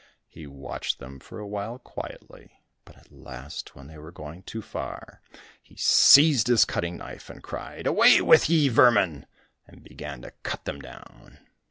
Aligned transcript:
He 0.27 0.47
watched 0.47 0.97
them 0.97 1.19
for 1.19 1.37
a 1.37 1.45
while 1.45 1.77
quietly, 1.77 2.63
but 2.85 2.97
at 2.97 3.11
last 3.11 3.75
when 3.75 3.85
they 3.85 3.99
were 3.99 4.11
going 4.11 4.41
too 4.41 4.63
far, 4.63 5.21
he 5.61 5.75
seized 5.75 6.47
his 6.47 6.65
cutting 6.65 6.97
knife, 6.97 7.29
and 7.29 7.43
cried, 7.43 7.85
"Away 7.85 8.19
with 8.19 8.49
ye, 8.49 8.67
vermin," 8.67 9.27
and 9.67 9.83
began 9.83 10.23
to 10.23 10.31
cut 10.41 10.65
them 10.65 10.79
down. 10.79 11.37